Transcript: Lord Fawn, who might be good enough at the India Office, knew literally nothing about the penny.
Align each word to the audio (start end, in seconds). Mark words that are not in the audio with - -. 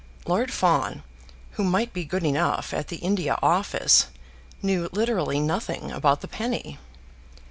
Lord 0.25 0.51
Fawn, 0.51 1.03
who 1.51 1.63
might 1.63 1.93
be 1.93 2.05
good 2.05 2.23
enough 2.25 2.73
at 2.73 2.87
the 2.87 2.95
India 2.95 3.37
Office, 3.43 4.07
knew 4.63 4.89
literally 4.91 5.39
nothing 5.39 5.91
about 5.91 6.21
the 6.21 6.27
penny. 6.27 6.79